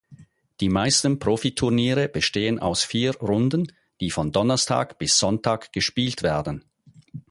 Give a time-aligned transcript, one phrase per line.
[0.61, 6.65] Die meisten Profiturniere bestehen aus vier Runden, die von Donnerstag bis Sonntag gespielt werden.